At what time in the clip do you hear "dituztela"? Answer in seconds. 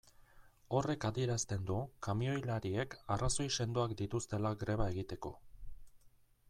4.01-4.55